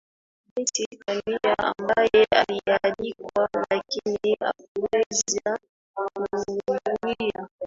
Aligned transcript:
beti 0.55 0.85
kamia 0.97 1.57
ambaye 1.57 2.25
alialikwa 2.31 3.49
lakini 3.71 4.37
hakuweza 4.39 5.59
kuhudhuria 5.95 7.47